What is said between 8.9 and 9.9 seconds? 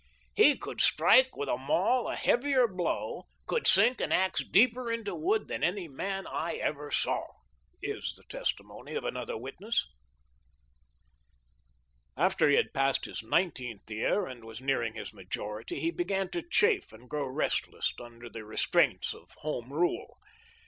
of another witness.